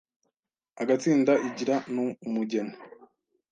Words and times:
Agatsinda 0.81 1.33
igira 1.47 1.75
n'umugeni 1.93 2.75